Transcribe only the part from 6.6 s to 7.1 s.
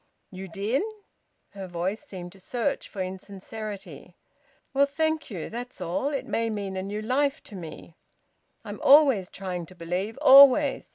a new